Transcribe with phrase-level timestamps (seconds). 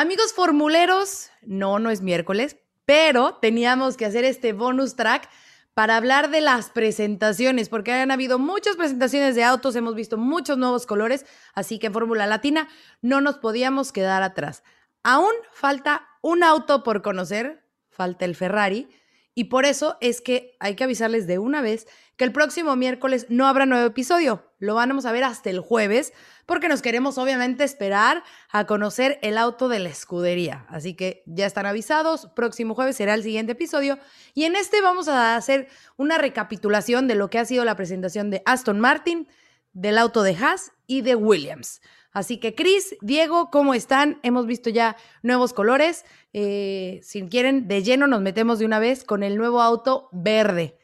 [0.00, 5.28] Amigos formuleros, no, no es miércoles, pero teníamos que hacer este bonus track
[5.74, 10.56] para hablar de las presentaciones, porque han habido muchas presentaciones de autos, hemos visto muchos
[10.56, 12.66] nuevos colores, así que en Fórmula Latina
[13.02, 14.62] no nos podíamos quedar atrás.
[15.02, 18.88] Aún falta un auto por conocer, falta el Ferrari,
[19.34, 21.86] y por eso es que hay que avisarles de una vez
[22.16, 24.44] que el próximo miércoles no habrá nuevo episodio.
[24.58, 26.12] Lo vamos a ver hasta el jueves,
[26.44, 30.66] porque nos queremos obviamente esperar a conocer el auto de la escudería.
[30.68, 33.98] Así que ya están avisados, próximo jueves será el siguiente episodio.
[34.34, 38.30] Y en este vamos a hacer una recapitulación de lo que ha sido la presentación
[38.30, 39.28] de Aston Martin,
[39.72, 41.80] del auto de Haas y de Williams.
[42.12, 44.18] Así que Chris, Diego, ¿cómo están?
[44.22, 46.04] Hemos visto ya nuevos colores.
[46.32, 50.76] Eh, si quieren, de lleno nos metemos de una vez con el nuevo auto verde.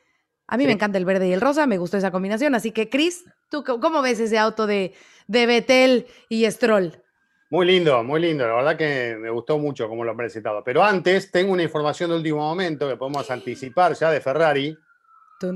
[0.47, 2.55] A mí me encanta el verde y el rosa, me gustó esa combinación.
[2.55, 4.95] Así que Chris, ¿tú cómo ves ese auto de,
[5.27, 7.03] de Betel y Stroll?
[7.51, 8.47] Muy lindo, muy lindo.
[8.47, 10.63] La verdad que me gustó mucho cómo lo han presentado.
[10.65, 14.77] Pero antes, tengo una información de último momento que podemos anticipar ya de Ferrari.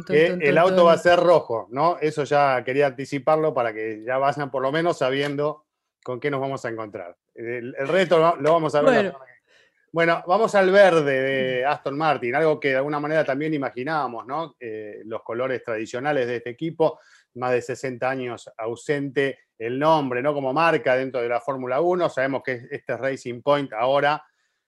[0.07, 1.99] que el auto va a ser rojo, ¿no?
[2.01, 5.65] Eso ya quería anticiparlo para que ya vayan por lo menos sabiendo
[6.03, 7.17] con qué nos vamos a encontrar.
[7.35, 9.13] El, resto lo, vamos a ver.
[9.13, 9.19] Bueno.
[9.93, 10.25] bueno.
[10.27, 14.57] vamos al verde de Aston Martin, algo que de alguna manera también imaginábamos, ¿no?
[14.59, 17.01] Eh, los colores tradicionales de este equipo,
[17.35, 20.33] más de 60 años ausente el nombre, ¿no?
[20.33, 22.09] Como marca dentro de la Fórmula 1.
[22.09, 24.25] Sabemos que este es Racing Point ahora,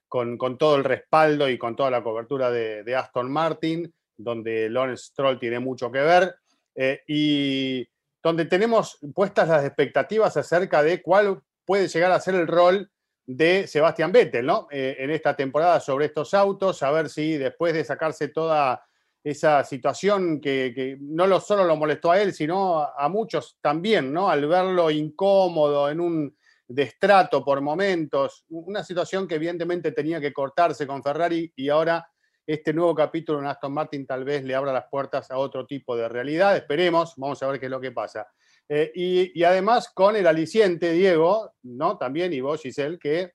[0.07, 4.69] con, con, todo el respaldo y con toda la cobertura de, de Aston Martin, donde
[4.69, 6.35] Lawrence Stroll tiene mucho que ver.
[6.75, 7.89] Eh, y
[8.23, 12.91] donde tenemos puestas las expectativas acerca de cuál puede llegar a ser el rol
[13.27, 14.69] de Sebastián Vettel, ¿no?
[14.71, 18.85] Eh, en esta temporada sobre estos autos, a ver si después de sacarse toda
[19.25, 24.29] esa situación que, no lo, solo lo molestó a él, sino a, muchos también, ¿no?
[24.29, 30.87] Al verlo incómodo en un destrato por momentos, una situación que evidentemente tenía que cortarse
[30.87, 32.09] con Ferrari y ahora
[32.47, 35.97] este nuevo capítulo en Aston Martin tal vez le abra las puertas a otro tipo
[35.97, 36.57] de realidad.
[36.57, 38.29] Esperemos, vamos a ver qué es lo que pasa.
[38.69, 41.99] Eh, y, y, además con el aliciente, Diego, ¿no?
[41.99, 43.33] También y vos, Giselle, que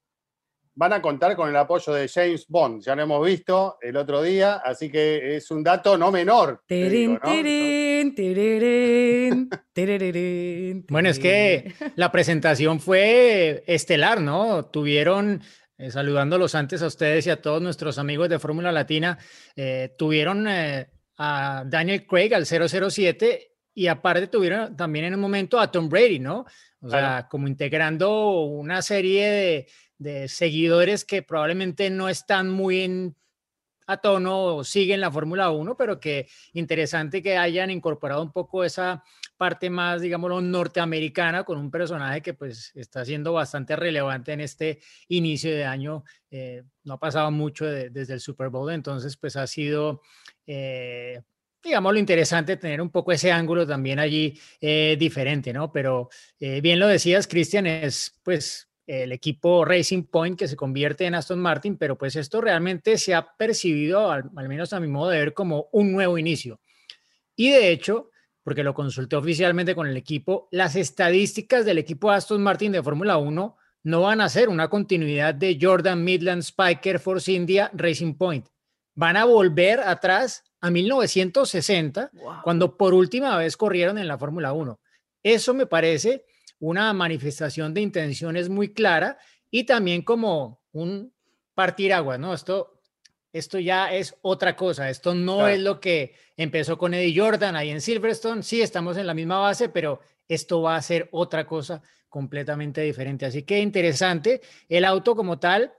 [0.78, 2.84] van a contar con el apoyo de James Bond.
[2.84, 6.62] Ya lo hemos visto el otro día, así que es un dato no menor.
[10.90, 14.66] bueno, es que la presentación fue estelar, ¿no?
[14.66, 15.42] Tuvieron,
[15.78, 19.18] eh, saludándolos antes a ustedes y a todos nuestros amigos de Fórmula Latina,
[19.56, 25.60] eh, tuvieron eh, a Daniel Craig al 007 y aparte tuvieron también en un momento
[25.60, 26.46] a Tom Brady, ¿no?
[26.80, 29.68] O sea, como integrando una serie de
[29.98, 33.16] de seguidores que probablemente no están muy en,
[33.88, 39.04] a tono siguen la Fórmula 1, pero que interesante que hayan incorporado un poco esa
[39.38, 44.80] parte más, digámoslo, norteamericana con un personaje que pues está siendo bastante relevante en este
[45.08, 46.04] inicio de año.
[46.30, 50.02] Eh, no ha pasado mucho desde el Super Bowl, entonces pues ha sido...
[50.46, 51.22] Eh,
[51.64, 55.70] digamos, lo interesante tener un poco ese ángulo también allí eh, diferente, ¿no?
[55.70, 56.08] Pero
[56.40, 61.40] bien lo decías, Cristian, es pues el equipo Racing Point que se convierte en Aston
[61.40, 65.34] Martin, pero pues esto realmente se ha percibido, al, menos a mi modo de ver,
[65.34, 66.62] como un nuevo inicio.
[67.36, 68.10] Y de hecho,
[68.44, 73.18] porque lo consulté oficialmente con el equipo, las estadísticas del equipo Aston Martin de Fórmula
[73.18, 78.48] 1 no van a ser una continuidad de Jordan Midland Spiker Force India Racing Point.
[78.96, 82.10] Van a volver atrás a 1960,
[82.44, 84.80] cuando por última vez corrieron en la Fórmula 1.
[85.24, 86.26] Eso me parece
[86.60, 89.18] una manifestación de intenciones muy clara
[89.50, 91.14] y también como un
[91.54, 92.34] partir agua, ¿no?
[92.34, 92.82] Esto,
[93.34, 97.70] esto ya es otra cosa, esto no es lo que empezó con Eddie Jordan ahí
[97.70, 101.82] en Silverstone, sí, estamos en la misma base, pero esto va a ser otra cosa
[102.10, 103.26] completamente diferente.
[103.26, 105.74] Así que interesante, el auto como tal,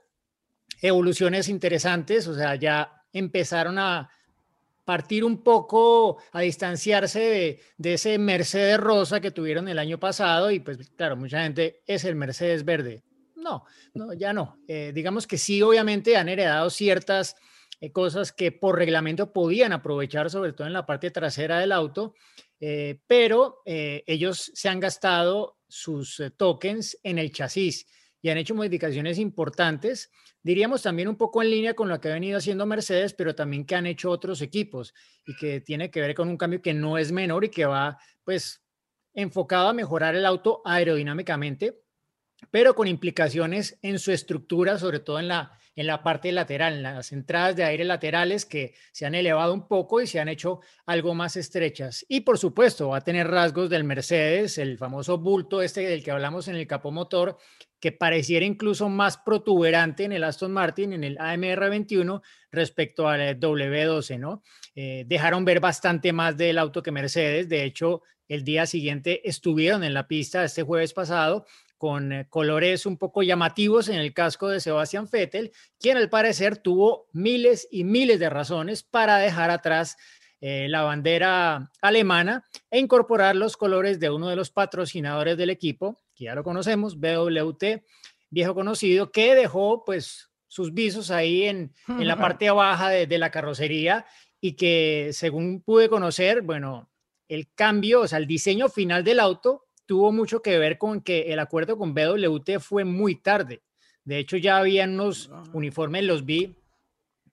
[0.81, 4.09] evoluciones interesantes, o sea, ya empezaron a
[4.89, 10.61] partir un poco, a distanciarse de, ese Mercedes rosa que tuvieron el año pasado y
[10.61, 13.03] pues claro, mucha gente es el Mercedes verde.
[13.35, 14.57] No, no, ya no.
[14.67, 17.35] Eh, digamos que sí, obviamente han heredado ciertas
[17.79, 22.15] eh, cosas que por reglamento podían aprovechar, sobre todo en la parte trasera del auto,
[22.59, 27.85] eh, pero ellos se han gastado sus tokens en el chasis
[28.21, 30.11] y han hecho modificaciones importantes,
[30.43, 33.65] diríamos también un poco en línea con lo que ha venido haciendo Mercedes, pero también
[33.65, 34.93] que han hecho otros equipos
[35.25, 37.97] y que tiene que ver con un cambio que no es menor y que va
[38.23, 38.63] pues
[39.13, 41.81] enfocado a mejorar el auto aerodinámicamente,
[42.51, 46.83] pero con implicaciones en su estructura, sobre todo en la, en la parte lateral, en
[46.83, 50.59] las entradas de aire laterales que se han elevado un poco y se han hecho
[50.85, 52.05] algo más estrechas.
[52.09, 56.11] Y por supuesto, va a tener rasgos del Mercedes, el famoso bulto este del que
[56.11, 57.37] hablamos en el capó motor,
[57.79, 63.21] que pareciera incluso más protuberante en el Aston Martin, en el AMR 21, respecto al
[63.21, 64.43] eh, W12, ¿no?
[64.75, 67.47] Eh, dejaron ver bastante más del auto que Mercedes.
[67.47, 71.45] De hecho, el día siguiente estuvieron en la pista este jueves pasado
[71.79, 76.57] con eh, colores un poco llamativos en el casco de Sebastian Vettel, quien al parecer
[76.57, 79.97] tuvo miles y miles de razones para dejar atrás
[80.41, 86.25] la bandera alemana e incorporar los colores de uno de los patrocinadores del equipo, que
[86.25, 87.83] ya lo conocemos, BWT,
[88.29, 93.17] viejo conocido, que dejó pues sus visos ahí en, en la parte baja de, de,
[93.17, 94.05] la carrocería
[94.41, 96.89] y que según pude conocer, bueno,
[97.27, 101.33] el cambio, o sea, el diseño final del auto tuvo mucho que ver con que
[101.33, 103.63] el acuerdo con BWT fue muy tarde.
[104.03, 105.41] De hecho, ya había unos ah.
[105.51, 106.55] uniformes, los vi,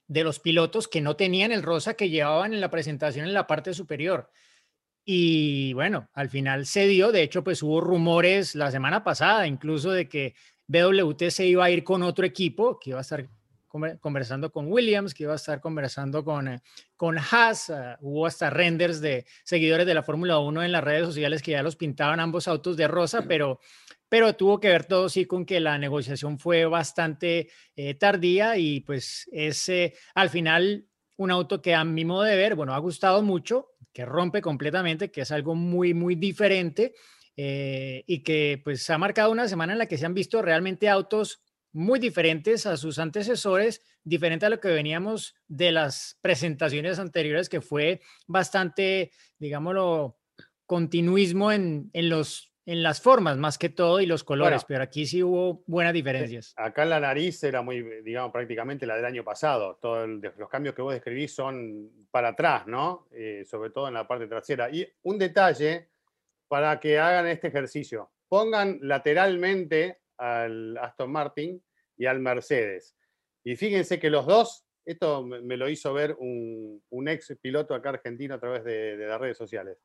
[0.09, 3.47] de los pilotos que no tenían el rosa que llevaban en la presentación en la
[3.47, 4.31] parte superior.
[5.05, 9.91] Y bueno, al final se dio, de hecho, pues hubo rumores la semana pasada incluso
[9.91, 10.35] de que
[10.67, 13.29] BWT se iba a ir con otro equipo, que iba a estar
[14.01, 16.61] conversando con Williams, que iba a estar conversando con, eh,
[16.97, 21.07] con Haas, ah, hubo hasta renders de seguidores de la Fórmula 1 en las redes
[21.07, 23.61] sociales que ya los pintaban ambos autos de rosa, pero,
[24.09, 28.81] pero tuvo que ver todo sí con que la negociación fue bastante eh, tardía y
[28.81, 29.71] pues es
[30.15, 30.87] al final
[31.17, 35.11] un auto que a mi modo de ver, bueno, ha gustado mucho, que rompe completamente,
[35.11, 36.95] que es algo muy, muy diferente
[37.37, 40.89] eh, y que pues ha marcado una semana en la que se han visto realmente
[40.89, 41.43] autos
[41.77, 47.61] muy diferentes a sus antecesores, diferente a lo que veníamos de las presentaciones anteriores, que
[47.61, 50.19] fue bastante, digámoslo,
[50.65, 55.07] continuismo en, en los en las formas más que todo y los colores, pero aquí
[55.07, 56.53] sí hubo buenas diferencias.
[56.57, 59.79] Acá la nariz era muy, digamos, prácticamente la del año pasado.
[59.81, 63.07] Todos los cambios que vos describís son para atrás, ¿no?
[63.13, 64.69] Eh, sobre todo en la parte trasera.
[64.69, 65.91] Y un detalle
[66.49, 68.11] para que hagan este ejercicio.
[68.27, 71.63] Pongan lateralmente al Aston Martin
[71.97, 72.97] y al Mercedes.
[73.45, 78.35] Y fíjense que los dos, esto me lo hizo ver un, ex piloto acá argentino
[78.35, 79.79] a través de las redes sociales.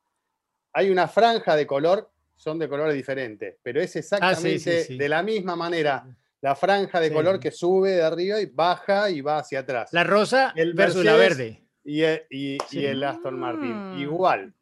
[0.74, 2.12] Hay una franja de color
[2.42, 6.04] son de colores diferentes, pero es ah, exactamente de la misma manera
[6.40, 9.92] la franja de color que sube de arriba y baja y va hacia atrás.
[9.92, 11.62] La rosa el versus la verde.
[11.84, 13.98] Y el, y, el, Aston Martin, mm.
[14.00, 14.52] igual.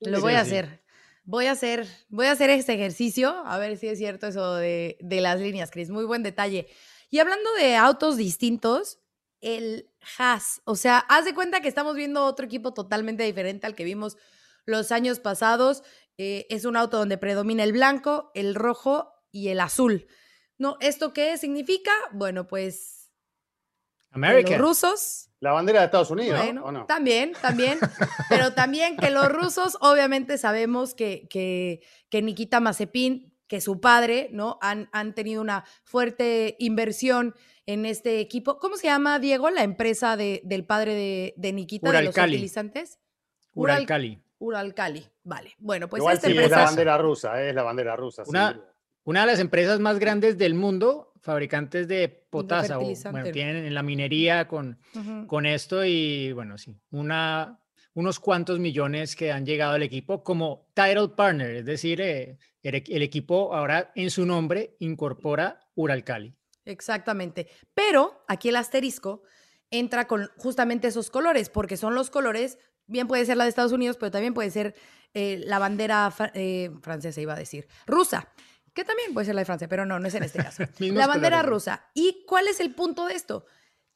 [0.00, 0.82] Lo voy a hacer.
[1.28, 4.96] Voy a hacer, voy a hacer este ejercicio, a ver si es cierto eso de,
[5.02, 5.90] de las líneas, Chris.
[5.90, 6.68] Muy buen detalle.
[7.10, 8.98] Y hablando de autos distintos,
[9.42, 13.74] el Haas, o sea, haz de cuenta que estamos viendo otro equipo totalmente diferente al
[13.74, 14.16] que vimos
[14.64, 15.82] los años pasados.
[16.16, 20.06] Eh, es un auto donde predomina el blanco, el rojo y el azul.
[20.56, 21.92] No, ¿esto qué significa?
[22.12, 23.12] Bueno, pues
[24.12, 25.27] los rusos.
[25.40, 26.86] La bandera de Estados Unidos, ¿o no?
[26.86, 27.78] También, también.
[28.28, 34.28] pero también que los rusos, obviamente sabemos que, que, que Nikita Mazepin, que su padre,
[34.32, 34.58] ¿no?
[34.60, 37.34] Han, han tenido una fuerte inversión
[37.66, 38.58] en este equipo.
[38.58, 42.98] ¿Cómo se llama, Diego, la empresa de, del padre de, de Nikita, de los utilizantes?
[43.54, 44.22] Uralcali.
[44.38, 45.06] Uralcali.
[45.24, 45.54] Vale.
[45.58, 46.44] Bueno, pues esta empresa...
[46.46, 48.22] es la bandera rusa, es la bandera rusa.
[48.26, 48.60] Una,
[49.08, 53.82] una, de las empresas más grandes del mundo, fabricantes de potasa, bueno, tienen en la
[53.82, 54.78] minería con,
[55.26, 57.58] con esto y bueno, sí, una,
[57.94, 63.02] unos cuantos millones que han llegado al equipo como title partner, es decir, eh, el,
[63.02, 66.34] equipo ahora en su nombre incorpora Uralcali.
[66.66, 67.48] Exactamente.
[67.72, 69.22] Pero aquí el asterisco
[69.70, 73.72] entra con justamente esos colores, porque son los colores bien puede ser la de Estados
[73.72, 74.74] Unidos, pero también puede ser
[75.14, 78.28] eh, la bandera eh, francesa, iba a decir, rusa,
[78.78, 80.62] que también puede ser la de Francia, pero no, no es en este caso.
[80.78, 81.90] la bandera rusa.
[81.94, 83.44] ¿Y cuál es el punto de esto?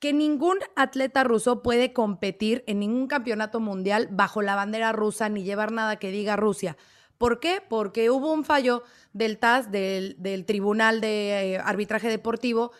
[0.00, 5.44] Que ningún atleta ruso puede competir en ningún campeonato mundial bajo la bandera rusa ni
[5.44, 6.76] llevar nada que diga Rusia.
[7.16, 7.62] ¿Por qué?
[7.66, 12.72] Porque hubo un fallo del TAS, del, Tribunal de eh, Arbitraje Deportivo,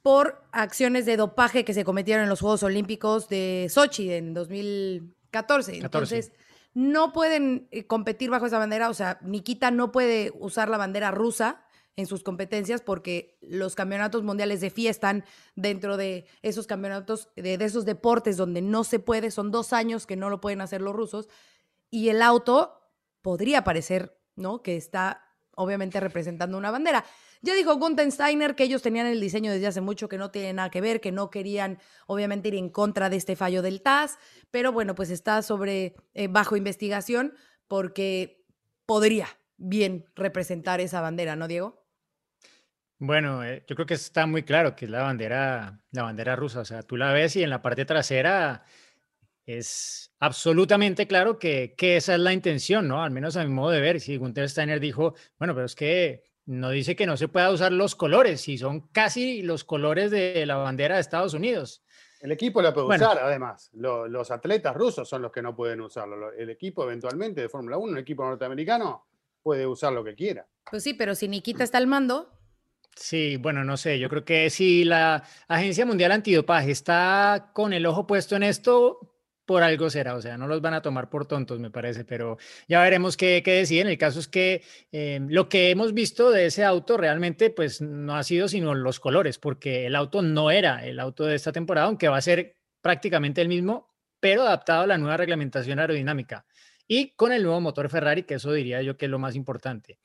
[0.00, 5.76] por acciones de dopaje que se cometieron en los Juegos Olímpicos de Sochi en 2014.
[5.76, 6.32] Entonces,
[6.74, 11.10] no pueden eh, competir bajo esa bandera, o sea, Nikita no puede usar la bandera
[11.12, 11.64] rusa
[11.96, 17.56] en sus competencias porque los campeonatos mundiales de FIA están dentro de esos campeonatos, de,
[17.56, 20.80] de, esos deportes donde no se puede, son dos años que no lo pueden hacer
[20.80, 21.28] los rusos,
[21.90, 22.80] y el auto
[23.22, 24.62] podría parecer, ¿no?
[24.62, 25.24] Que está
[25.56, 27.04] obviamente representando una bandera.
[27.44, 30.54] Ya dijo Gunther Steiner que ellos tenían el diseño desde hace mucho, que no tiene
[30.54, 34.18] nada que ver, que no querían obviamente ir en contra de este fallo del TAS,
[34.50, 37.34] pero bueno, pues está sobre eh, bajo investigación
[37.68, 38.46] porque
[38.86, 41.84] podría bien representar esa bandera, ¿no, Diego?
[42.98, 46.60] Bueno, eh, yo creo que está muy claro que es la bandera, la bandera rusa.
[46.60, 48.64] O sea, tú la ves y en la parte trasera
[49.44, 53.04] es absolutamente claro que, que, esa es la intención, ¿no?
[53.04, 54.00] Al menos a mi modo de ver.
[54.00, 57.72] Si Gunther Steiner dijo, bueno, pero es que no dice que no se pueda usar
[57.72, 61.82] los colores, y son casi los colores de la bandera de Estados Unidos.
[62.20, 63.70] El equipo la puede usar, además.
[63.74, 66.32] Los, atletas rusos son los que no pueden usarlo.
[66.32, 69.06] El equipo, eventualmente, de Fórmula 1, el equipo norteamericano,
[69.42, 70.46] puede usar lo que quiera.
[70.70, 72.30] Pues sí, pero si Nikita está al mando.
[72.96, 73.98] Sí, bueno, no sé.
[73.98, 79.13] Yo creo que si la Agencia Mundial Antidopaje está con el ojo puesto en esto,
[79.46, 82.38] por algo será, o sea, no los van a tomar por tontos, me parece, pero
[82.68, 83.88] ya veremos qué, qué deciden.
[83.88, 88.16] El caso es que eh, lo que hemos visto de ese auto realmente, pues no
[88.16, 91.86] ha sido sino los colores, porque el auto no era el auto de esta temporada,
[91.86, 96.46] aunque va a ser prácticamente el mismo, pero adaptado a la nueva reglamentación aerodinámica
[96.86, 99.98] y con el nuevo motor Ferrari, que eso diría yo que es lo más importante.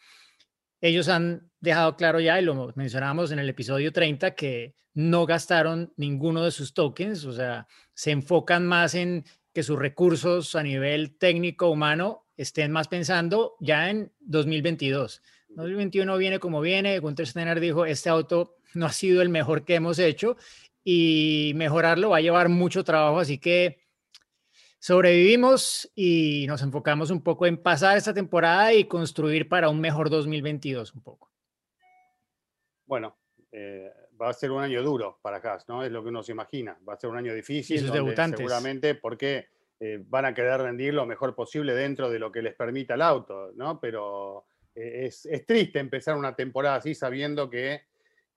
[0.81, 5.93] Ellos han dejado claro ya, y lo mencionábamos en el episodio 30, que no gastaron
[5.97, 11.17] ninguno de sus tokens, o sea, se enfocan más en que sus recursos a nivel
[11.17, 15.21] técnico, humano, estén más pensando ya en 2022.
[15.49, 19.75] 2021 viene como viene, Gunther Steiner dijo, este auto no ha sido el mejor que
[19.75, 20.37] hemos hecho
[20.83, 23.79] y mejorarlo va a llevar mucho trabajo, así que
[24.79, 30.09] sobrevivimos y nos enfocamos un poco en pasar esta temporada y construir para un mejor
[30.09, 31.31] 2022 un poco.
[32.85, 33.17] Bueno,
[33.51, 35.83] eh, va a ser un año duro para Haas, ¿no?
[35.83, 36.77] Es lo que uno se imagina.
[36.87, 37.79] Va a ser un año difícil.
[37.79, 38.37] sus debutantes.
[38.37, 42.55] Seguramente porque eh, van a querer rendir lo mejor posible dentro de lo que les
[42.55, 43.79] permita el auto, ¿no?
[43.79, 44.45] Pero
[44.75, 47.83] eh, es, triste empezar una temporada así sabiendo que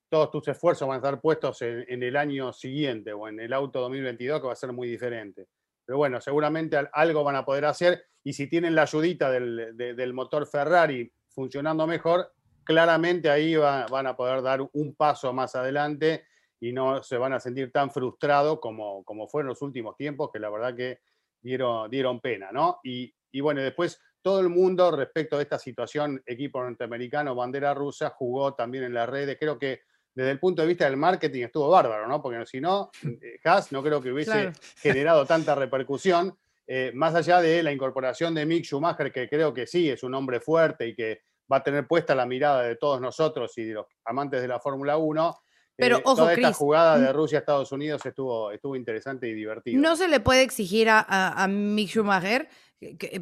[0.09, 3.81] todos tus esfuerzos van a estar puestos en, el año siguiente o en el auto
[3.81, 5.49] 2022 que va a ser muy diferente.
[5.85, 10.47] Pero bueno, seguramente algo van a poder hacer y si tienen la ayudita del, motor
[10.47, 12.33] Ferrari funcionando mejor,
[12.65, 16.27] claramente ahí van a poder dar un paso más adelante
[16.61, 20.39] y no se van a sentir tan frustrados como, como fueron los últimos tiempos, que
[20.39, 21.01] la verdad que
[21.41, 22.79] dieron, dieron pena, ¿no?
[22.85, 28.11] Y, y bueno, después todo el mundo respecto a esta situación, equipo norteamericano, bandera rusa,
[28.11, 29.37] jugó también en las redes.
[29.39, 29.81] Creo que
[30.15, 32.21] desde el punto de vista del marketing estuvo bárbaro, ¿no?
[32.21, 37.41] Porque si no, eh, Haas no creo que hubiese generado tanta repercusión, eh, más allá
[37.41, 40.95] de la incorporación de Mick Schumacher, que creo que sí, es un hombre fuerte y
[40.95, 44.49] que va a tener puesta la mirada de todos nosotros y de los amantes de
[44.49, 45.37] la Fórmula 1.
[45.77, 49.81] Pero eh, ojo, toda esta jugada de Rusia Estados Unidos estuvo, estuvo interesante y divertido.
[49.81, 52.49] No se le puede exigir a, a, Mick Schumacher,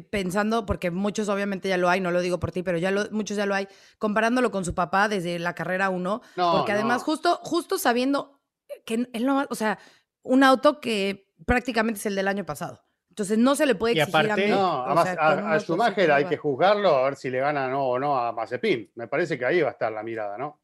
[0.09, 3.09] pensando, porque muchos obviamente ya lo hay, no lo digo por ti, pero ya lo,
[3.11, 3.67] muchos ya lo hay,
[3.97, 8.41] comparándolo con su papá desde la carrera 1, porque además justo, justo sabiendo
[8.85, 9.79] que él no, o sea,
[10.23, 12.83] un auto que prácticamente es el del año pasado.
[13.09, 14.47] Entonces no se le puede exigir a mí.
[14.47, 18.31] No, a, Schumacher hay que juzgarlo a ver si le gana no, o no a
[18.31, 18.89] Mazepin.
[18.95, 20.60] Me parece que ahí va a estar la mirada, ¿no?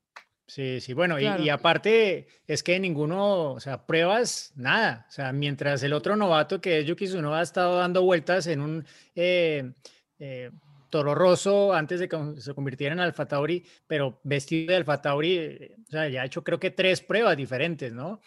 [0.48, 5.06] Sí, sí, bueno, y, aparte es que ninguno, o sea, pruebas, nada.
[5.10, 8.62] O sea, mientras el otro novato que es Yuki Tsunoda ha estado dando vueltas en
[8.62, 9.74] un eh,
[10.20, 10.52] eh,
[10.90, 15.38] toro roso antes de que se convirtiera en Alfa Tauri, pero vestido de Alfa Tauri,
[15.38, 18.22] eh, o sea, ya ha hecho creo que tres pruebas diferentes, ¿no?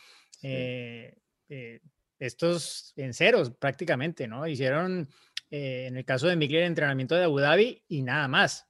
[2.19, 4.47] estos en ceros prácticamente, ¿no?
[4.47, 5.09] Hicieron,
[5.51, 8.69] en el caso de Miguel, el entrenamiento de Abu Dhabi y nada más.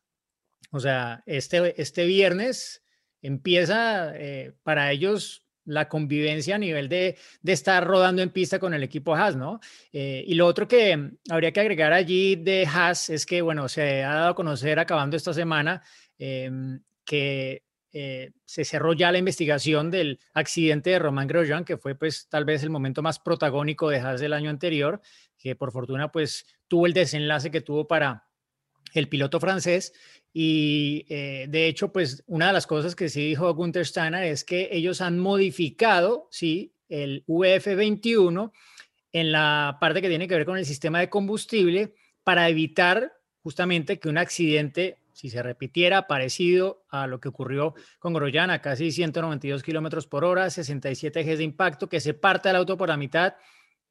[0.70, 2.84] O sea, este, este viernes
[3.22, 8.82] empieza eh, para ellos la convivencia a nivel de, estar rodando en pista con el
[8.82, 9.60] equipo Haas, ¿no?
[9.92, 14.02] Eh, y lo otro que habría que agregar allí de Haas es que, bueno, se
[14.02, 15.82] ha dado a conocer acabando esta semana
[16.18, 17.62] em, que
[17.92, 22.44] eh, se cerró ya la investigación del accidente de Román Grosjean, que fue pues tal
[22.44, 25.00] vez el momento más protagónico de Haas del año anterior,
[25.36, 28.29] que por fortuna pues tuvo el desenlace que tuvo para
[28.94, 29.92] el piloto francés.
[30.32, 34.44] Y eh, de hecho pues una de las cosas que sí dijo Gunther Steiner es
[34.44, 38.52] que ellos han modificado, sí, el VF21
[39.12, 43.98] en la parte que tiene que ver con el sistema de combustible para evitar justamente
[43.98, 48.90] que un accidente si se repitiera parecido a lo que ocurrió con Grosjean a casi
[48.90, 52.96] 192 kilómetros por hora, 67 ejes de impacto, que se parte el auto por la
[52.96, 53.34] mitad,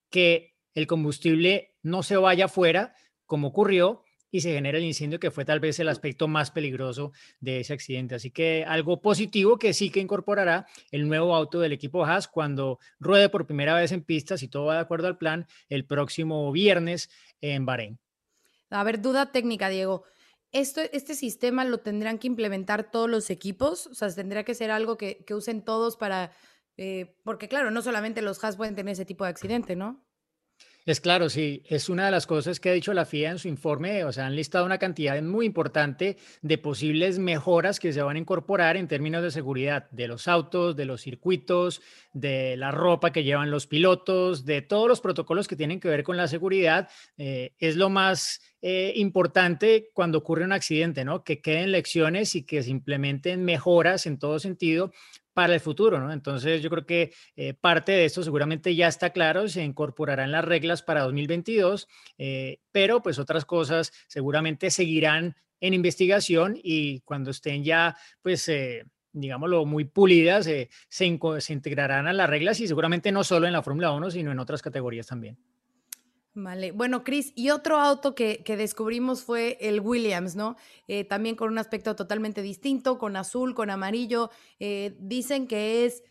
[0.10, 2.96] que el combustible no se vaya afuera,
[3.27, 7.12] como ocurrió, y se genera el incendio, que fue tal vez el aspecto más peligroso
[7.39, 8.15] de ese accidente.
[8.15, 12.79] Así que algo positivo que sí que incorporará el nuevo auto del equipo Haas cuando
[13.00, 16.51] ruede por primera vez en pistas, y todo va de acuerdo al plan, el próximo
[16.51, 17.09] viernes
[17.41, 18.00] en Bahrein.
[18.69, 20.03] A ver, duda técnica, Diego.
[20.51, 23.88] Esto, ¿Este sistema lo tendrán que implementar todos los equipos?
[23.88, 26.31] O sea, tendría que ser algo que, usen todos para...
[26.77, 30.03] Eh, porque claro, no solamente los Haas pueden tener ese tipo de accidente, ¿no?
[30.89, 33.48] Es claro, sí, es una de las cosas que ha dicho la FIA en su
[33.48, 38.15] informe, o sea, han listado una cantidad muy importante de posibles mejoras que se van
[38.15, 43.12] a incorporar en términos de seguridad de los autos, de los circuitos, de la ropa
[43.12, 46.89] que llevan los pilotos, de todos los protocolos que tienen que ver con la seguridad.
[47.19, 51.24] Eh, es lo más eh, importante cuando ocurre un accidente, ¿no?
[51.24, 54.91] Que queden lecciones y que se implementen mejoras en todo sentido
[55.39, 56.12] para el futuro, ¿no?
[56.12, 60.43] Entonces yo creo que eh, parte de esto seguramente ya está claro, se incorporarán las
[60.43, 67.63] reglas para 2022, eh, pero pues otras cosas seguramente seguirán en investigación y cuando estén
[67.63, 73.24] ya, pues, eh, digámoslo, muy pulidas, se, se integrarán a las reglas y seguramente no
[73.24, 75.38] solo en la Fórmula 1, sino en otras categorías también.
[76.41, 80.55] Vale, bueno, Chris, y otro auto que, descubrimos fue el Williams, ¿no?
[80.88, 84.29] Eh, también con un aspecto totalmente distinto, con azul, con amarillo.
[84.60, 86.01] Eh, dicen que es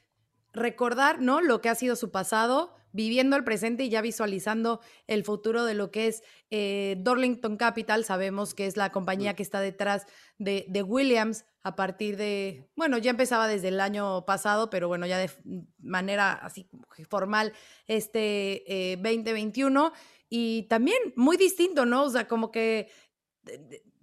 [0.52, 1.40] recordar, ¿no?
[1.40, 5.74] Lo que ha sido su pasado, viviendo el presente y ya visualizando el futuro de
[5.74, 8.04] lo que es eh, Dorlington Capital.
[8.04, 10.04] Sabemos que es la compañía que está detrás
[10.36, 15.06] de, de, Williams a partir de, bueno, ya empezaba desde el año pasado, pero bueno,
[15.06, 15.30] ya de
[15.78, 16.68] manera así
[17.08, 17.54] formal
[17.86, 19.92] este 2021.
[20.28, 22.04] Y también muy distinto, ¿no?
[22.04, 22.88] O sea, como que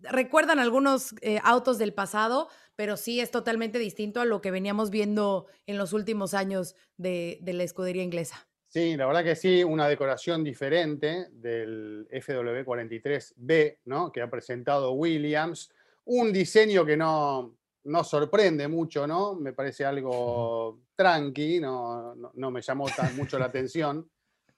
[0.02, 4.90] recuerdan algunos eh, autos del pasado, pero sí es totalmente distinto a lo que veníamos
[4.90, 8.48] viendo en los últimos años de, la escudería inglesa.
[8.68, 14.12] Sí, la verdad que sí, una decoración diferente del FW43B, ¿no?
[14.12, 15.72] Que ha presentado Williams.
[16.04, 19.36] Un diseño que no, no sorprende mucho, ¿no?
[19.36, 24.10] Me parece algo tranqui, no, no, me llamó tan mucho la atención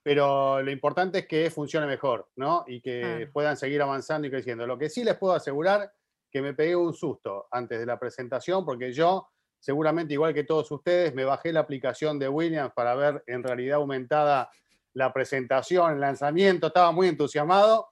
[0.07, 2.63] pero lo importante es que funcione mejor, ¿no?
[2.65, 4.65] Y que puedan seguir avanzando y creciendo.
[4.65, 5.91] Lo que sí les puedo asegurar
[6.31, 9.27] que me pegué un susto antes de la presentación, porque yo,
[9.59, 13.79] seguramente igual que todos ustedes, me bajé la aplicación de Williams para ver en realidad
[13.79, 14.49] aumentada
[14.93, 17.89] la presentación, el lanzamiento, estaba muy entusiasmado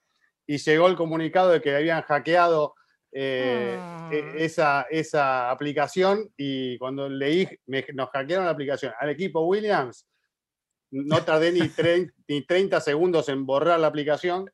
[0.47, 2.75] y llegó el comunicado de que habían hackeado
[3.12, 4.10] eh, e, ah.
[4.38, 7.45] esa, esa aplicación y cuando leí,
[7.93, 10.08] nos hackearon la aplicación al equipo Williams,
[11.03, 11.69] no tardé ni,
[12.27, 14.49] ni 30 segundos en borrar la aplicación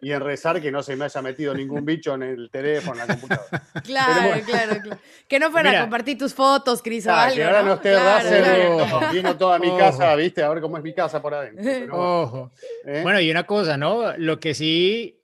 [0.00, 3.08] y en rezar que no se me haya metido ningún bicho en el teléfono, en
[3.08, 3.62] la computadora.
[3.84, 5.00] Claro, claro, claro.
[5.28, 7.36] Que no fuera a compartir tus fotos, Cris, o algo.
[7.36, 10.42] Que ahora no, esté claro, vino toda mi casa, ¿viste?
[10.42, 12.22] A ver cómo es mi casa por adentro.
[12.22, 12.52] Ojo.
[12.84, 13.00] ¿Eh?
[13.02, 14.16] Bueno, y una cosa, ¿no?
[14.18, 15.22] Lo que sí,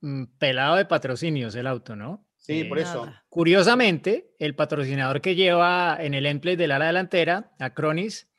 [0.00, 2.24] mm, pelado de patrocinios el auto, ¿no?
[2.38, 3.12] Sí, por eso.
[3.28, 8.31] Curiosamente, el patrocinador que lleva en el emplate del ala delantera, Acronis,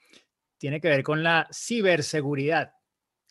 [0.64, 2.72] tiene que ver con la ciberseguridad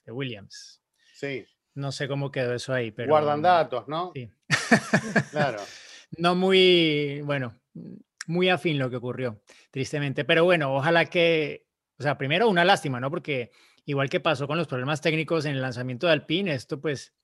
[0.05, 0.83] de Williams.
[1.15, 1.47] Sí.
[1.73, 3.09] No sé cómo quedó eso ahí, pero...
[3.09, 4.13] Guardan datos, ¿no?
[4.15, 4.31] Sí.
[5.31, 5.59] claro.
[6.19, 7.59] No muy, bueno,
[8.27, 9.41] muy afín lo que ocurrió,
[9.71, 10.27] tristemente.
[10.27, 11.67] Pero bueno, ojalá que,
[11.99, 13.09] o sea, primero una lástima, ¿no?
[13.09, 13.51] Porque
[13.87, 17.15] igual que pasó con los problemas técnicos en el lanzamiento de Alpine, esto pues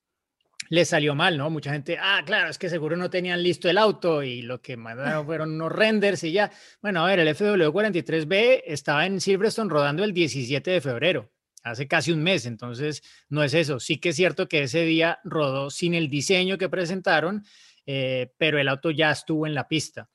[0.69, 1.49] le salió mal, ¿no?
[1.49, 4.77] Mucha gente, ah, claro, es que seguro no tenían listo el auto y lo que
[4.77, 6.51] mandaron fueron unos renders y ya.
[6.81, 11.31] Bueno, a ver, el FW43B estaba en Silverstone rodando el 17 de febrero,
[11.63, 13.79] hace casi un mes, entonces no es eso.
[13.79, 17.43] Sí que es cierto que ese día rodó sin el diseño que presentaron,
[17.85, 20.07] eh, pero el auto ya estuvo en la pista.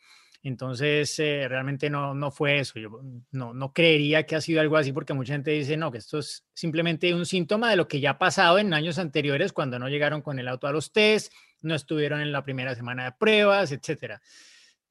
[0.44, 2.78] Entonces, eh, realmente no, no fue eso.
[2.78, 3.00] Yo
[3.32, 6.18] no, no creería que ha sido algo así porque mucha gente dice, no, que esto
[6.18, 9.88] es simplemente un síntoma de lo que ya ha pasado en años anteriores cuando no
[9.88, 13.72] llegaron con el auto a los test, no estuvieron en la primera semana de pruebas,
[13.72, 14.20] etcétera.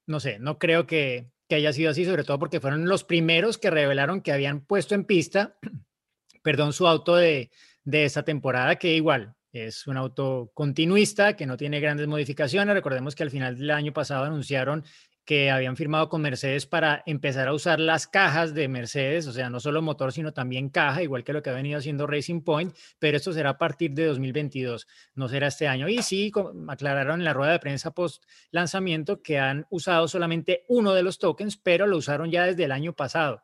[0.07, 3.59] No sé, no creo que, que haya sido así, sobre todo porque fueron los primeros
[3.59, 5.59] que revelaron que habían puesto en pista,
[6.41, 7.51] perdón, su auto de,
[7.83, 12.73] de esta temporada, que igual es un auto continuista que no tiene grandes modificaciones.
[12.73, 14.83] Recordemos que al final del año pasado anunciaron
[15.25, 19.49] que habían firmado con Mercedes para empezar a usar las cajas de Mercedes, o sea,
[19.49, 22.75] no solo motor, sino también caja, igual que lo que ha venido haciendo Racing Point,
[22.99, 25.87] pero esto será a partir de 2022, no será este año.
[25.87, 26.31] Y sí,
[26.67, 31.19] aclararon en la rueda de prensa post lanzamiento que han usado solamente uno de los
[31.19, 33.43] tokens, pero lo usaron ya desde el año pasado.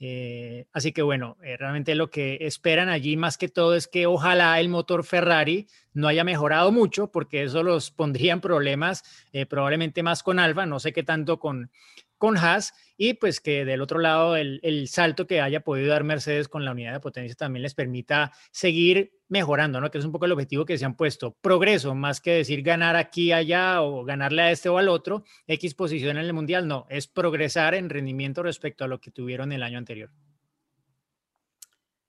[0.00, 4.06] Eh, así que bueno, eh, realmente lo que esperan allí más que todo es que
[4.06, 9.46] ojalá el motor Ferrari no haya mejorado mucho, porque eso los pondría en problemas, eh,
[9.46, 11.70] probablemente más con Alfa, no sé qué tanto con,
[12.18, 16.48] con Haas y pues que del otro lado el, salto que haya podido dar Mercedes
[16.48, 19.90] con la unidad de potencia también les permita seguir mejorando, ¿no?
[19.90, 21.36] Que es un poco el objetivo que se han puesto.
[21.40, 25.74] Progreso, más que decir ganar aquí, allá o ganarle a este o al otro, X
[25.74, 29.62] posición en el mundial, no, es progresar en rendimiento respecto a lo que tuvieron el
[29.62, 30.10] año anterior.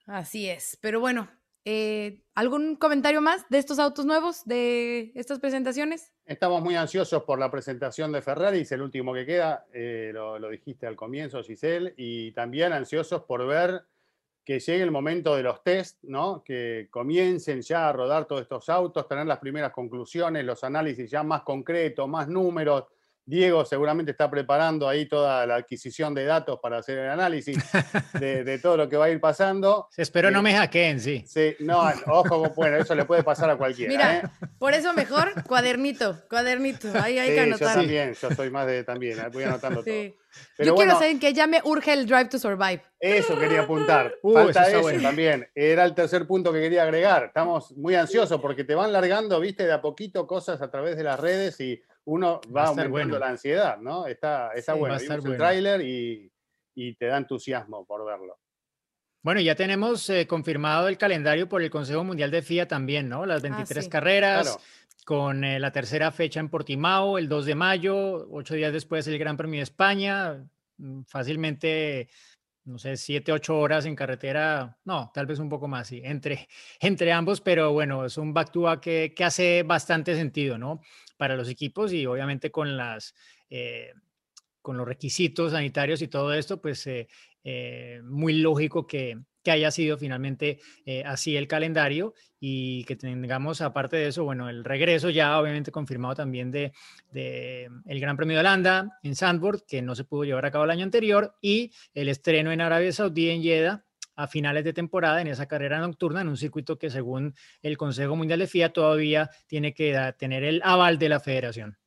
[0.05, 1.29] Así es, pero bueno,
[1.65, 6.13] eh, ¿Algún comentario más de estos autos nuevos, de estas presentaciones?
[6.25, 10.49] Estamos muy ansiosos por la presentación de Ferrari, es el último que queda, eh, lo,
[10.49, 13.83] dijiste al comienzo, Giselle, y también ansiosos por ver
[14.43, 16.43] que llegue el momento de los test, ¿no?
[16.43, 21.23] que comiencen ya a rodar todos estos autos, tener las primeras conclusiones, los análisis ya
[21.23, 22.83] más concretos, más números,
[23.25, 27.57] Diego seguramente está preparando ahí toda la adquisición de datos para hacer el análisis
[28.19, 29.89] de, todo lo que va a ir pasando.
[29.97, 31.23] Espero no me hackeen, sí.
[31.27, 33.91] Sí, no, ojo, bueno, eso le puede pasar a cualquiera.
[33.91, 34.21] Mira, ¿eh?
[34.59, 37.75] por eso mejor cuadernito, cuadernito, ahí hay que anotar.
[37.75, 39.93] Yo también, yo soy más de también, voy anotando todo.
[40.59, 42.83] yo quiero saber que ya me urge el Drive to Survive.
[42.99, 44.13] Eso quería apuntar.
[44.21, 45.47] Uh, Falta eso, también.
[45.53, 47.25] Era el tercer punto que quería agregar.
[47.25, 51.03] Estamos muy ansiosos porque te van largando, viste, de a poquito cosas a través de
[51.03, 54.07] las redes y uno va, aumentando la ansiedad, ¿no?
[54.07, 54.97] Está, está bueno.
[54.97, 56.31] Vimos el tráiler y,
[56.97, 58.39] te da entusiasmo por verlo.
[59.21, 63.25] Bueno, ya tenemos eh, confirmado el calendario por el Consejo Mundial de FIA también, ¿no?
[63.25, 64.59] Las 23 ah, carreras,
[65.03, 69.17] con eh, la tercera fecha en Portimao, el 2 de mayo, ocho días después el
[69.17, 70.45] Gran Premio de España,
[70.77, 72.09] mm, fácilmente,
[72.65, 76.47] no sé, siete, ocho horas en carretera, no, tal vez un poco más, sí, entre,
[76.79, 80.81] entre ambos, pero bueno, es un back to back que, que hace bastante sentido, ¿no?
[81.17, 83.13] Para los equipos y obviamente con las...
[83.49, 83.93] Eh,
[84.61, 87.07] con los requisitos sanitarios y todo esto, pues eh,
[87.43, 90.59] eh, muy lógico que, que, haya sido finalmente
[91.05, 96.15] así el calendario y que tengamos, aparte de eso, bueno, el regreso ya obviamente confirmado
[96.15, 96.71] también de,
[97.11, 100.63] de el Gran Premio de Holanda en Sandburg, que no se pudo llevar a cabo
[100.63, 103.84] el año anterior, y el estreno en Arabia Saudí en Jeddah
[104.15, 108.15] a finales de temporada en esa carrera nocturna, en un circuito que según el Consejo
[108.15, 111.77] Mundial de FIA todavía tiene que tener el aval de la federación.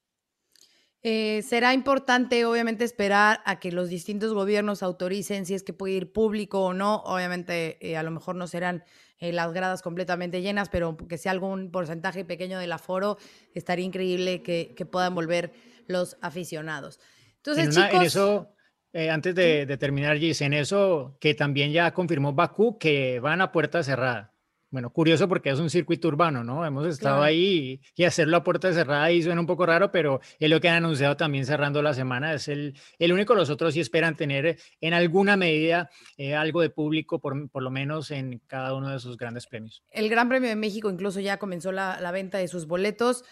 [1.02, 5.94] Eh, será importante, obviamente, esperar a que los distintos gobiernos autoricen si es que puede
[5.94, 6.96] ir público o no.
[7.04, 8.84] Obviamente, eh, a lo mejor no serán
[9.18, 13.16] eh, las gradas completamente llenas, pero que sea algún porcentaje pequeño del aforo,
[13.54, 15.52] estaría increíble que, puedan volver
[15.86, 16.98] los aficionados.
[17.36, 18.04] Entonces, chicos.
[18.04, 18.48] eso,
[18.92, 23.52] eh, antes de, terminar, Gis, en eso que también ya confirmó Bakú que van a
[23.52, 24.34] puerta cerrada.
[24.70, 26.64] Bueno, curioso porque es un circuito urbano, ¿no?
[26.64, 30.50] Hemos estado ahí y, hacerlo a puerta cerrada y suena un poco raro, pero es
[30.50, 32.34] lo que han anunciado también cerrando la semana.
[32.34, 36.68] Es el, el único, los otros sí esperan tener en alguna medida eh, algo de
[36.68, 39.82] público, por, por, lo menos en cada uno de sus grandes premios.
[39.90, 43.24] El Gran Premio de México incluso ya comenzó la, la venta de sus boletos.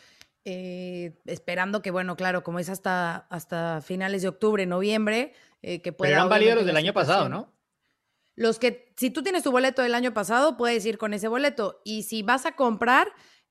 [0.48, 5.92] Eh, esperando que, bueno, claro, como es hasta, hasta finales de octubre, noviembre, eh, que
[5.92, 6.08] pueda...
[6.08, 7.54] Pero eran válidos los del año pasado, ¿no?
[8.34, 11.80] Los que, si tú tienes tu boleto del año pasado, puedes ir con ese boleto.
[11.84, 13.08] Y si vas a comprar,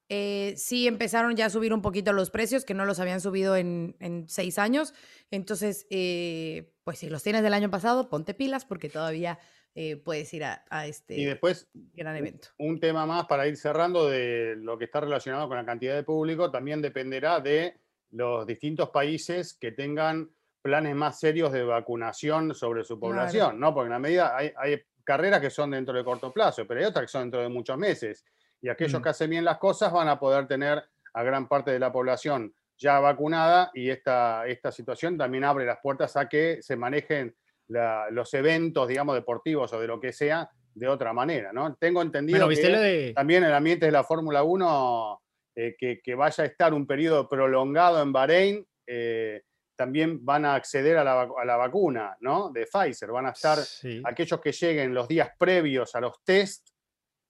[0.09, 3.55] eh, sí empezaron ya a subir un poquito los precios, que no los habían subido
[3.55, 4.93] en, en seis años.
[5.31, 9.39] Entonces, eh, pues si los tienes del año pasado, ponte pilas porque todavía
[9.73, 12.47] eh, puedes ir a, este y después, gran evento.
[12.57, 16.03] Un tema más para ir cerrando de lo que está relacionado con la cantidad de
[16.03, 20.31] público, también dependerá de los distintos países que tengan
[20.65, 23.71] planes más serios de vacunación sobre su población, ¿no?
[23.71, 27.05] Porque en la medida hay, carreras que son dentro de corto plazo, pero hay otras
[27.05, 28.25] que son dentro de muchos meses.
[28.59, 29.03] Y aquellos mm.
[29.03, 32.51] que hacen bien las cosas van a poder tener a gran parte de la población
[32.79, 37.35] ya vacunada y esta, esta situación también abre las puertas a que se manejen
[37.67, 41.75] los eventos, digamos, deportivos o de lo que sea de otra manera, ¿no?
[41.75, 45.21] Tengo entendido que también el ambiente de la Fórmula 1,
[45.57, 49.43] eh, que, vaya a estar un periodo prolongado en Bahrein, eh,
[49.75, 52.49] también van a acceder a la, vacuna, ¿no?
[52.51, 53.11] De Pfizer.
[53.11, 53.59] Van a estar
[54.03, 56.69] aquellos que lleguen los días previos a los test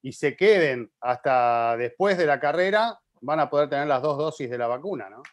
[0.01, 4.49] y se queden hasta después de la carrera, van a poder tener las dos dosis
[4.49, 5.23] de la vacuna, ¿no?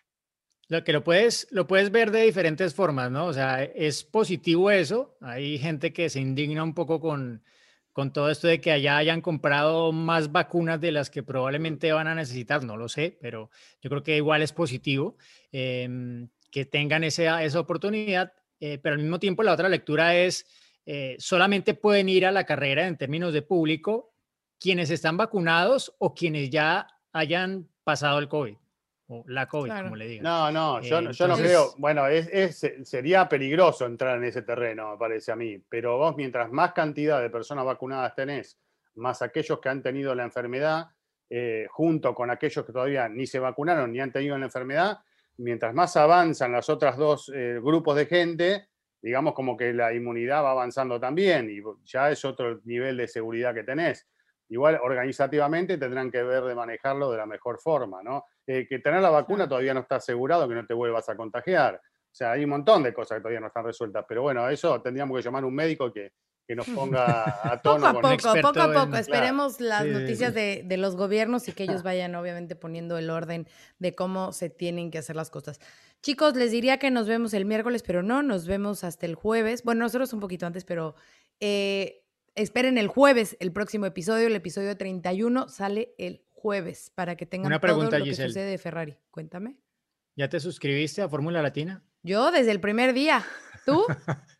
[0.68, 3.26] Lo que lo puedes, lo puedes ver de diferentes formas, ¿no?
[3.26, 5.18] O sea, es positivo eso.
[5.20, 7.42] Hay gente que se indigna un poco con,
[7.92, 12.08] con todo esto de que allá hayan comprado más vacunas de las que probablemente van
[12.08, 13.50] a necesitar, no lo sé, pero
[13.82, 15.16] yo creo que igual es positivo
[15.52, 20.46] em, que tengan esa, esa oportunidad, eh, pero al mismo tiempo la otra lectura es,
[20.86, 24.14] eh, solamente pueden ir a la carrera en términos de público
[24.60, 28.54] quienes están vacunados o quienes ya hayan pasado el COVID
[29.08, 30.24] o la COVID, como le digan.
[30.24, 31.74] No, no, yo, yo no creo.
[31.78, 35.58] Bueno, es, sería peligroso entrar en ese terreno, me parece a mí.
[35.68, 38.58] Pero vos, mientras más cantidad de personas vacunadas tenés,
[38.94, 40.86] más aquellos que han tenido la enfermedad,
[41.28, 45.00] eh, junto con aquellos que todavía ni se vacunaron ni han tenido la enfermedad,
[45.38, 48.68] mientras más avanzan los otros dos eh, grupos de gente,
[49.00, 53.54] digamos como que la inmunidad va avanzando también y ya es otro nivel de seguridad
[53.54, 54.06] que tenés.
[54.48, 58.26] Igual organizativamente tendrán que ver de manejarlo de la mejor forma, ¿no?
[58.46, 61.76] Eh, que tener la vacuna todavía no está asegurado que no te vuelvas a contagiar.
[61.76, 64.82] O sea, hay un montón de cosas que todavía no están resueltas, pero bueno, eso
[64.82, 66.12] tendríamos que llamar a un médico que,
[66.46, 68.96] que nos ponga a tono poco a poco, poco a poco.
[68.96, 73.46] Esperemos las noticias de, de, los gobiernos y que ellos vayan obviamente poniendo el orden
[73.78, 75.60] de cómo se tienen que hacer las cosas.
[76.02, 79.62] Chicos, les diría que nos vemos el miércoles, pero no, nos vemos hasta el jueves.
[79.62, 80.96] Bueno, nosotros un poquito antes, pero
[81.38, 84.26] eh, esperen el jueves el próximo episodio.
[84.26, 88.50] El episodio 31 sale el jueves para que tengan Una pregunta, todo lo que sucede
[88.50, 88.98] de Ferrari.
[89.10, 89.58] Cuéntame.
[90.16, 91.84] ¿Ya te suscribiste a Fórmula Latina?
[92.02, 93.24] Yo desde el primer día.
[93.64, 93.84] ¿Tú?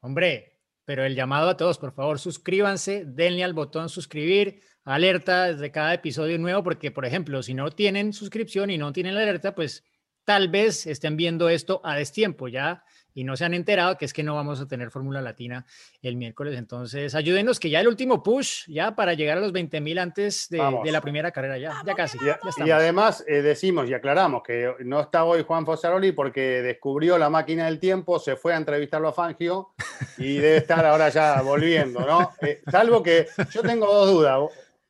[0.00, 0.51] Hombre,
[0.84, 5.94] pero el llamado a todos, por favor, suscríbanse, denle al botón suscribir, alerta desde cada
[5.94, 9.84] episodio nuevo, porque, por ejemplo, si no tienen suscripción y no tienen la alerta, pues
[10.24, 14.12] tal vez estén viendo esto a destiempo ya y no se han enterado que es
[14.12, 15.66] que no vamos a tener Fórmula Latina
[16.00, 16.58] el miércoles.
[16.58, 20.48] Entonces, ayúdenos que ya el último push, ya para llegar a los 20 mil antes
[20.48, 20.58] de,
[20.90, 22.18] la primera carrera, ya, ya casi.
[22.64, 27.30] y además eh, decimos y aclaramos que no está hoy Juan Fosaroli porque descubrió la
[27.30, 29.74] máquina del tiempo, se fue a entrevistarlo a Fangio
[30.18, 32.32] y debe estar ahora ya volviendo, ¿no?
[32.42, 34.38] Eh, salvo que yo tengo dos dudas,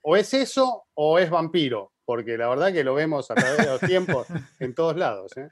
[0.00, 3.66] o es eso o es vampiro porque la verdad que lo vemos a través de
[3.66, 4.26] los tiempos
[4.58, 5.36] en todos lados.
[5.36, 5.48] ¿eh?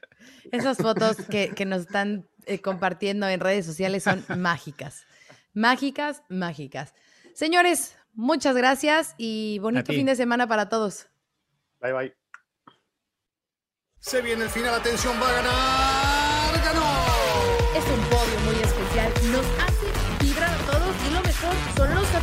[0.51, 5.05] Esas fotos que, que nos están eh, compartiendo en redes sociales son mágicas.
[5.53, 6.93] Mágicas, mágicas.
[7.33, 11.07] Señores, muchas gracias y bonito fin de semana para todos.
[11.79, 12.15] Bye, bye.
[13.99, 16.00] Se viene el final, atención, va a ganar,